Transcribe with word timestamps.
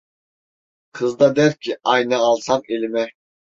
Kız 0.91 1.19
da 1.19 1.35
der 1.35 1.53
ki 1.55 1.77
ayna 1.83 2.17
alsam 2.17 2.61
elime. 2.69 3.09